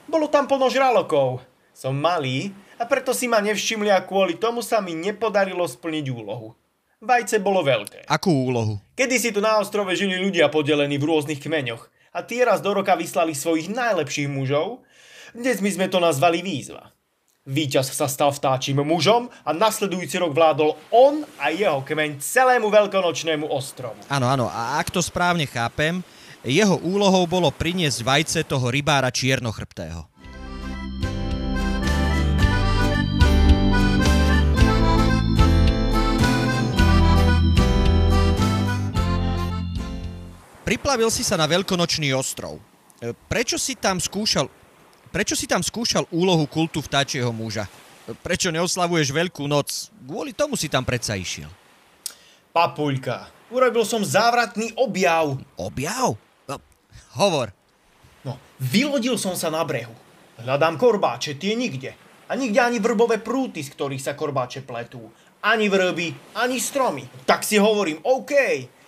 Bolo 0.06 0.30
tam 0.30 0.46
plno 0.46 0.70
žralokov. 0.70 1.42
Som 1.74 1.98
malý 1.98 2.54
a 2.78 2.86
preto 2.86 3.10
si 3.10 3.26
ma 3.26 3.42
nevšimli 3.42 3.90
a 3.90 4.06
kvôli 4.06 4.38
tomu 4.38 4.62
sa 4.62 4.86
mi 4.86 4.94
nepodarilo 4.94 5.66
splniť 5.66 6.06
úlohu. 6.14 6.54
Vajce 6.98 7.38
bolo 7.38 7.62
veľké. 7.62 8.10
Akú 8.10 8.50
úlohu? 8.50 8.82
Kedy 8.98 9.22
si 9.22 9.30
tu 9.30 9.38
na 9.38 9.62
ostrove 9.62 9.94
žili 9.94 10.18
ľudia 10.18 10.50
podelení 10.50 10.98
v 10.98 11.06
rôznych 11.06 11.38
kmeňoch 11.38 11.94
a 12.10 12.26
tie 12.26 12.42
raz 12.42 12.58
do 12.58 12.74
roka 12.74 12.98
vyslali 12.98 13.38
svojich 13.38 13.70
najlepších 13.70 14.26
mužov, 14.26 14.82
dnes 15.30 15.62
my 15.62 15.70
sme 15.70 15.86
to 15.94 16.02
nazvali 16.02 16.42
výzva. 16.42 16.90
Výťaz 17.46 17.94
sa 17.94 18.10
stal 18.10 18.34
vtáčim 18.34 18.82
mužom 18.82 19.30
a 19.46 19.54
nasledujúci 19.54 20.18
rok 20.18 20.34
vládol 20.34 20.74
on 20.90 21.22
a 21.38 21.54
jeho 21.54 21.86
kmeň 21.86 22.18
celému 22.18 22.74
veľkonočnému 22.74 23.46
ostrovu. 23.46 24.02
Áno, 24.10 24.26
áno, 24.26 24.50
a 24.50 24.82
ak 24.82 24.90
to 24.90 24.98
správne 24.98 25.46
chápem, 25.46 26.02
jeho 26.42 26.82
úlohou 26.82 27.30
bolo 27.30 27.54
priniesť 27.54 28.02
vajce 28.02 28.40
toho 28.42 28.74
rybára 28.74 29.14
čiernochrbtého. 29.14 30.17
Priplavil 40.68 41.08
si 41.08 41.24
sa 41.24 41.40
na 41.40 41.48
veľkonočný 41.48 42.12
ostrov. 42.12 42.60
E, 43.00 43.16
Prečo 43.16 43.56
si 43.56 43.80
tam 43.80 44.04
skúšal... 44.04 44.52
Prečo 45.16 45.40
si 45.40 45.48
tam 45.48 45.64
skúšal 45.64 46.04
úlohu 46.12 46.44
kultu 46.44 46.84
vtáčieho 46.84 47.32
muža? 47.32 47.72
E, 48.04 48.12
Prečo 48.12 48.52
neoslavuješ 48.52 49.16
Veľkú 49.16 49.48
noc? 49.48 49.88
Kvôli 50.04 50.36
tomu 50.36 50.60
si 50.60 50.68
tam 50.68 50.84
predsa 50.84 51.16
išiel. 51.16 51.48
Papuľka, 52.52 53.32
urobil 53.48 53.88
som 53.88 54.04
závratný 54.04 54.76
objav. 54.76 55.40
Objav? 55.56 56.20
No, 56.52 56.60
hovor. 57.16 57.56
No, 58.28 58.36
vylodil 58.60 59.16
som 59.16 59.40
sa 59.40 59.48
na 59.48 59.64
brehu. 59.64 59.96
Hľadám 60.36 60.76
korbáče, 60.76 61.40
tie 61.40 61.56
nikde. 61.56 61.96
A 62.28 62.36
nikde 62.36 62.60
ani 62.60 62.84
vrbové 62.84 63.24
prúty, 63.24 63.64
z 63.64 63.72
ktorých 63.72 64.04
sa 64.04 64.20
korbáče 64.20 64.68
pletú. 64.68 65.08
Ani 65.48 65.72
vrby, 65.72 66.36
ani 66.36 66.60
stromy. 66.60 67.08
Tak 67.24 67.48
si 67.48 67.56
hovorím, 67.56 68.04
OK, 68.04 68.36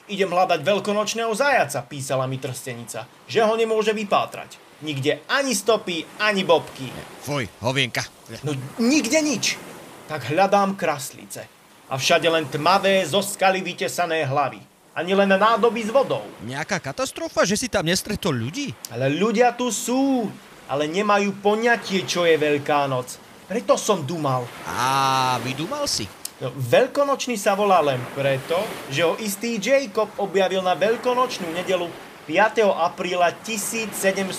idem 0.09 0.29
hľadať 0.29 0.59
veľkonočného 0.65 1.31
zajaca, 1.31 1.85
písala 1.85 2.25
mi 2.25 2.41
trstenica, 2.41 3.05
že 3.29 3.39
ho 3.45 3.53
nemôže 3.55 3.93
vypátrať. 3.93 4.57
Nikde 4.79 5.23
ani 5.27 5.51
stopy, 5.51 6.07
ani 6.23 6.43
bobky. 6.43 6.87
Fuj, 7.23 7.45
hovienka. 7.59 8.03
No 8.43 8.55
nikde 8.79 9.19
nič. 9.21 9.59
tak 10.09 10.25
hľadám 10.33 10.73
kraslice. 10.73 11.45
A 11.89 11.97
všade 11.97 12.25
len 12.29 12.45
tmavé, 12.49 13.05
zo 13.05 13.21
skaly 13.21 13.61
vytesané 13.61 14.25
hlavy. 14.25 14.57
Ani 14.97 15.13
len 15.13 15.29
nádoby 15.29 15.85
s 15.85 15.93
vodou. 15.93 16.25
Nejaká 16.41 16.81
katastrofa, 16.81 17.45
že 17.45 17.55
si 17.55 17.67
tam 17.69 17.85
nestretol 17.85 18.33
ľudí? 18.33 18.73
Ale 18.89 19.09
ľudia 19.13 19.53
tu 19.53 19.69
sú, 19.69 20.29
ale 20.65 20.89
nemajú 20.89 21.37
poňatie, 21.41 22.09
čo 22.09 22.25
je 22.25 22.35
Veľká 22.37 22.89
noc. 22.89 23.21
Preto 23.49 23.77
som 23.77 24.05
dumal. 24.05 24.45
A 24.69 25.37
vydúmal 25.41 25.89
si. 25.89 26.05
No, 26.39 26.55
veľkonočný 26.55 27.35
sa 27.35 27.51
volá 27.51 27.83
len 27.83 27.99
preto, 28.15 28.55
že 28.87 29.03
ho 29.03 29.19
istý 29.19 29.59
Jacob 29.59 30.07
objavil 30.15 30.63
na 30.63 30.71
veľkonočnú 30.71 31.51
nedelu 31.51 31.91
5. 32.31 32.63
apríla 32.63 33.35
1722. 33.43 34.31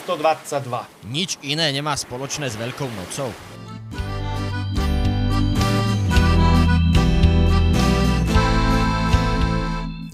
Nič 1.05 1.37
iné 1.45 1.69
nemá 1.69 1.93
spoločné 2.01 2.49
s 2.49 2.57
Veľkou 2.57 2.89
nocou. 2.89 3.29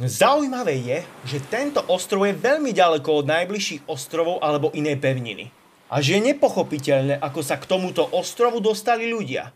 Zaujímavé 0.03 0.83
je, 0.83 0.99
že 1.23 1.39
tento 1.47 1.87
ostrov 1.87 2.27
je 2.27 2.35
veľmi 2.35 2.75
ďaleko 2.75 3.23
od 3.23 3.31
najbližších 3.31 3.87
ostrovov 3.87 4.43
alebo 4.43 4.75
iné 4.75 4.99
pevniny. 4.99 5.55
A 5.87 6.03
že 6.03 6.19
je 6.19 6.35
nepochopiteľné, 6.35 7.23
ako 7.23 7.47
sa 7.47 7.55
k 7.63 7.71
tomuto 7.71 8.11
ostrovu 8.11 8.59
dostali 8.59 9.07
ľudia. 9.07 9.55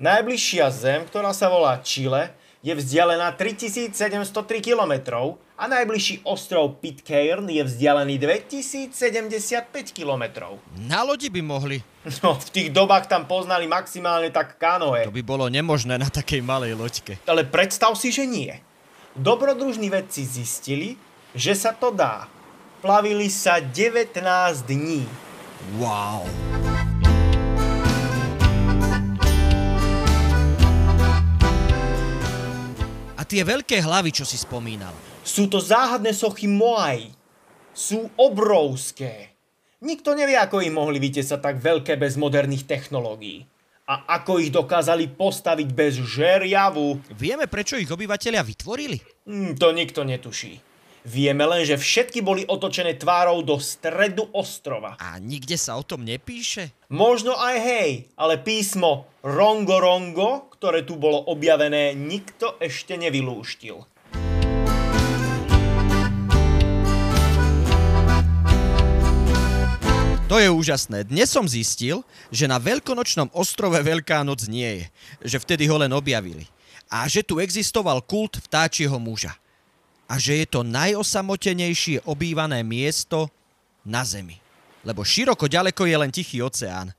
Najbližšia 0.00 0.64
zem, 0.72 1.04
ktorá 1.04 1.36
sa 1.36 1.52
volá 1.52 1.76
Chile, 1.84 2.32
je 2.64 2.72
vzdialená 2.72 3.36
3703 3.36 4.32
km 4.64 4.92
a 5.60 5.68
najbližší 5.68 6.24
ostrov 6.24 6.80
Pitcairn 6.80 7.44
je 7.44 7.60
vzdialený 7.60 8.16
2075 8.16 8.96
km. 9.92 10.56
Na 10.88 11.04
lodi 11.04 11.28
by 11.28 11.44
mohli. 11.44 11.84
No, 12.24 12.32
v 12.32 12.48
tých 12.48 12.68
dobách 12.72 13.12
tam 13.12 13.28
poznali 13.28 13.68
maximálne 13.68 14.32
tak 14.32 14.56
kanoe. 14.56 15.04
To 15.04 15.12
by 15.12 15.20
bolo 15.20 15.52
nemožné 15.52 16.00
na 16.00 16.08
takej 16.08 16.40
malej 16.40 16.80
loďke. 16.80 17.20
Ale 17.28 17.44
predstav 17.44 17.92
si, 18.00 18.08
že 18.08 18.24
nie. 18.24 18.56
Dobrodružní 19.12 19.92
vedci 19.92 20.24
zistili, 20.24 20.96
že 21.36 21.52
sa 21.52 21.76
to 21.76 21.92
dá. 21.92 22.24
Plavili 22.80 23.28
sa 23.28 23.60
19 23.60 24.16
dní. 24.64 25.04
Wow. 25.76 26.24
Tie 33.30 33.46
veľké 33.46 33.78
hlavy, 33.78 34.10
čo 34.10 34.26
si 34.26 34.34
spomínal. 34.34 34.90
Sú 35.22 35.46
to 35.46 35.62
záhadné 35.62 36.10
sochy 36.10 36.50
Moai. 36.50 37.14
Sú 37.70 38.10
obrovské. 38.18 39.30
Nikto 39.78 40.18
nevie, 40.18 40.34
ako 40.34 40.66
ich 40.66 40.74
mohli 40.74 40.98
vytesať 40.98 41.38
tak 41.38 41.56
veľké 41.62 41.94
bez 41.94 42.18
moderných 42.18 42.66
technológií. 42.66 43.46
A 43.86 44.18
ako 44.18 44.42
ich 44.42 44.50
dokázali 44.50 45.14
postaviť 45.14 45.68
bez 45.70 45.98
žeriavu. 45.98 46.98
Vieme, 47.14 47.46
prečo 47.46 47.78
ich 47.78 47.90
obyvateľia 47.90 48.42
vytvorili? 48.42 48.98
Hm, 49.26 49.54
to 49.54 49.70
nikto 49.70 50.02
netuší. 50.02 50.69
Vieme 51.00 51.48
len, 51.48 51.64
že 51.64 51.80
všetky 51.80 52.20
boli 52.20 52.44
otočené 52.44 53.00
tvárou 53.00 53.40
do 53.40 53.56
stredu 53.56 54.28
ostrova. 54.36 55.00
A 55.00 55.16
nikde 55.16 55.56
sa 55.56 55.80
o 55.80 55.84
tom 55.84 56.04
nepíše? 56.04 56.76
Možno 56.92 57.32
aj 57.40 57.56
hej, 57.56 57.90
ale 58.20 58.36
písmo 58.36 59.08
Rongo 59.24 59.80
Rongo, 59.80 60.52
ktoré 60.52 60.84
tu 60.84 61.00
bolo 61.00 61.24
objavené, 61.32 61.96
nikto 61.96 62.60
ešte 62.60 63.00
nevylúštil. 63.00 63.80
To 70.28 70.36
je 70.38 70.46
úžasné. 70.46 71.08
Dnes 71.10 71.26
som 71.26 71.48
zistil, 71.48 72.06
že 72.30 72.46
na 72.46 72.60
veľkonočnom 72.62 73.34
ostrove 73.34 73.74
Veľká 73.82 74.22
noc 74.22 74.46
nie 74.46 74.84
je. 74.84 74.86
Že 75.26 75.36
vtedy 75.42 75.64
ho 75.66 75.74
len 75.80 75.90
objavili. 75.90 76.46
A 76.86 77.08
že 77.10 77.26
tu 77.26 77.42
existoval 77.42 78.04
kult 78.06 78.38
vtáčieho 78.38 78.94
muža. 79.02 79.34
A 80.10 80.18
že 80.18 80.42
je 80.42 80.46
to 80.50 80.66
najosamotenejšie 80.66 82.02
obývané 82.02 82.66
miesto 82.66 83.30
na 83.86 84.02
Zemi. 84.02 84.42
Lebo 84.82 85.06
široko 85.06 85.46
ďaleko 85.46 85.86
je 85.86 85.94
len 85.94 86.10
Tichý 86.10 86.42
oceán. 86.42 86.90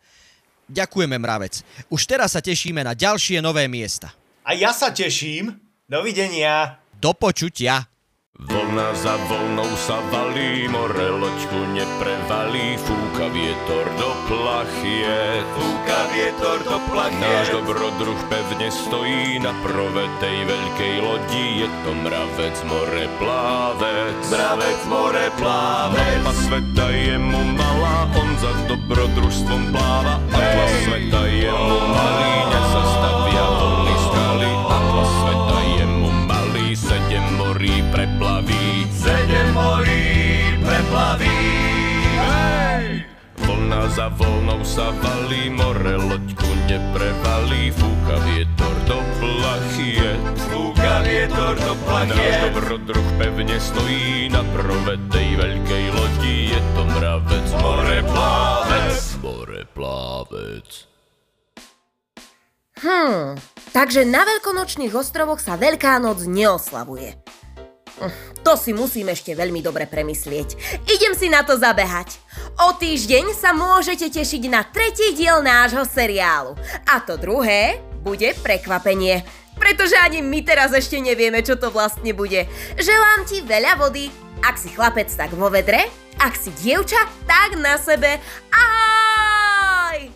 Ďakujeme, 0.71 1.19
mravec. 1.19 1.59
Už 1.91 2.07
teraz 2.07 2.31
sa 2.31 2.39
tešíme 2.39 2.79
na 2.79 2.95
ďalšie 2.95 3.43
nové 3.43 3.67
miesta. 3.67 4.15
A 4.47 4.55
ja 4.55 4.71
sa 4.71 4.95
teším. 4.95 5.59
Dovidenia. 5.91 6.79
Do 6.95 7.11
počutia. 7.11 7.90
Vlna 8.39 8.95
za 8.95 9.19
vlnou 9.29 9.69
sa 9.75 9.99
valí, 10.09 10.65
more 10.71 11.07
loďku 11.19 11.61
neprevalí, 11.77 12.79
fúka 12.79 13.27
vietor 13.29 13.85
do 13.99 14.11
plachie. 14.25 15.45
Fúka 15.53 15.99
vietor 16.15 16.59
do 16.65 16.79
plachie. 16.89 17.21
Náš 17.21 17.53
dobrodruh 17.53 18.17
pevne 18.33 18.71
stojí 18.71 19.37
na 19.43 19.53
prove 19.61 20.09
tej 20.23 20.37
veľkej 20.47 20.95
lodi, 21.05 21.45
je 21.63 21.69
to 21.85 21.91
mravec, 22.01 22.55
more 22.65 23.05
plávec. 23.21 24.19
Mravec, 24.31 24.79
more 24.89 25.27
plávec. 25.37 26.23
Mapa 26.25 26.33
sveta 26.33 26.87
je 26.87 27.15
mu 27.21 27.41
malá, 27.55 28.09
on 28.15 28.31
za 28.41 28.51
dobrodružstvom 28.65 29.75
pláva. 29.75 30.17
Atlas 30.33 30.73
sveta 30.89 31.21
je 31.29 31.51
mu 31.51 31.77
malý, 31.93 32.33
nezastavia 32.47 33.20
Vlna 43.71 43.87
za 43.87 44.11
vlnou 44.19 44.67
sa 44.67 44.91
valí, 44.99 45.47
more 45.47 45.95
loďku 45.95 46.51
neprevalí, 46.67 47.71
fúka 47.71 48.19
vietor 48.27 48.75
do 48.83 48.99
plachie. 49.15 50.11
Fúka 50.51 50.99
vietor 51.07 51.55
do 51.55 51.73
plachie. 51.87 52.19
Náš 52.19 52.51
dobrodruh 52.51 53.09
pevne 53.15 53.55
stojí 53.63 54.27
na 54.27 54.43
prove 54.51 54.99
tej 55.07 55.39
veľkej 55.39 55.85
lodi, 55.87 56.51
je 56.51 56.59
to 56.75 56.83
mravec, 56.83 57.47
more 57.63 57.99
plávec. 58.11 58.99
More 59.23 59.63
plávec. 59.71 60.67
Hmm, 62.83 63.39
takže 63.71 64.03
na 64.03 64.27
veľkonočných 64.27 64.91
ostrovoch 64.91 65.39
sa 65.39 65.55
Veľká 65.55 65.95
noc 66.03 66.27
neoslavuje. 66.27 67.15
To 68.41 68.57
si 68.57 68.73
musím 68.73 69.13
ešte 69.13 69.37
veľmi 69.37 69.61
dobre 69.61 69.85
premyslieť. 69.85 70.81
Idem 70.89 71.13
si 71.13 71.29
na 71.29 71.45
to 71.45 71.57
zabehať. 71.57 72.17
O 72.65 72.73
týždeň 72.73 73.37
sa 73.37 73.53
môžete 73.53 74.09
tešiť 74.09 74.43
na 74.49 74.65
tretí 74.65 75.13
diel 75.13 75.45
nášho 75.45 75.85
seriálu. 75.85 76.57
A 76.89 76.97
to 77.01 77.15
druhé 77.17 77.77
bude 78.01 78.33
prekvapenie. 78.41 79.21
Pretože 79.61 79.93
ani 80.01 80.25
my 80.25 80.41
teraz 80.41 80.73
ešte 80.73 80.97
nevieme, 80.97 81.45
čo 81.45 81.53
to 81.53 81.69
vlastne 81.69 82.09
bude. 82.17 82.49
Želám 82.81 83.29
ti 83.29 83.45
veľa 83.45 83.77
vody. 83.77 84.09
Ak 84.41 84.57
si 84.57 84.73
chlapec, 84.73 85.05
tak 85.13 85.37
vo 85.37 85.53
vedre. 85.53 85.85
Ak 86.17 86.33
si 86.33 86.49
dievča, 86.57 86.97
tak 87.29 87.61
na 87.61 87.77
sebe. 87.77 88.17
Ahoj! 88.49 90.09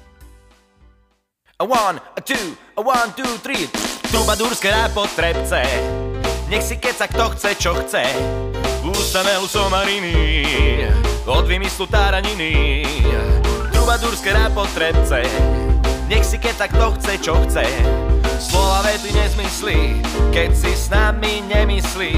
A 1.56 1.64
one, 1.64 2.02
a 2.02 2.20
two, 2.26 2.58
a 2.74 2.82
one, 2.82 3.14
two, 3.14 3.38
three. 3.46 3.70
Trubadúrske 4.10 4.68
rápotrebce. 4.74 5.62
Nech 6.46 6.62
si 6.62 6.78
keca 6.78 7.10
kto 7.10 7.34
chce, 7.34 7.58
čo 7.58 7.74
chce. 7.82 8.06
Ústanelu 8.86 9.50
somariny. 9.50 10.46
Od 11.26 11.46
vymyslu 11.50 11.90
táraniny. 11.90 12.86
Trubadúrske 13.74 14.30
rápotrebce. 14.30 15.26
Nech 16.06 16.22
si 16.22 16.38
keca 16.38 16.70
kto 16.70 16.94
chce, 17.02 17.14
čo 17.18 17.34
chce. 17.46 17.66
Slova 18.38 18.86
vety 18.86 19.10
nezmyslí, 19.16 19.80
keď 20.30 20.50
si 20.54 20.72
s 20.76 20.92
nami 20.94 21.42
nemyslí. 21.50 22.14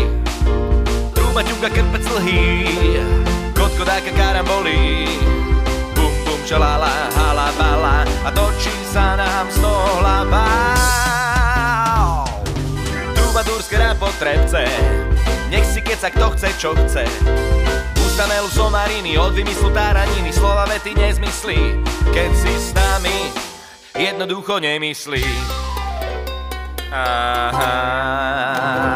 Truba 1.16 1.46
ťuka 1.46 1.70
krpec 1.72 2.04
lhý, 2.20 2.68
kotko 3.54 3.86
dáka 3.86 4.12
karambolí. 4.12 5.08
Bum 5.96 6.14
bum 6.26 6.42
čalala, 6.44 6.92
hala 7.16 7.54
bala 7.56 8.02
a 8.26 8.30
točí 8.34 8.74
sa 8.92 9.16
nám 9.16 9.46
z 9.54 9.62
toho 9.62 9.88
hlava. 10.02 10.48
Trubadúrske 13.38 13.78
rapotrebce, 13.78 14.66
nech 15.54 15.62
si 15.62 15.78
keca 15.86 16.10
kto 16.10 16.34
chce, 16.34 16.50
čo 16.58 16.74
chce. 16.74 17.06
Ustanelu 18.02 18.50
somariny, 18.50 19.14
od 19.14 19.30
vymyslu 19.30 19.70
táraniny, 19.78 20.34
slova 20.34 20.66
vety 20.66 20.98
nezmyslí, 20.98 21.86
keď 22.18 22.34
si 22.34 22.50
s 22.50 22.74
nami 22.74 23.30
jednoducho 23.94 24.58
nemyslí. 24.58 25.22
Aha. 26.90 28.87